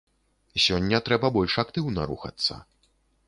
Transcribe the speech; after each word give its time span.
Сёння 0.65 1.01
трэба 1.09 1.29
больш 1.37 1.53
актыўна 1.63 2.01
рухацца. 2.13 2.53